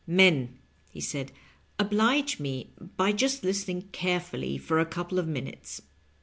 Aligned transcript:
"Men," 0.07 0.57
he 0.89 0.99
said, 0.99 1.31
"oblige 1.77 2.39
me 2.39 2.71
by 2.97 3.11
just 3.11 3.43
listening 3.43 3.83
carefully 3.91 4.57
for 4.57 4.79
a 4.79 4.83
couple 4.87 5.19
of 5.19 5.27
minutes. 5.27 5.79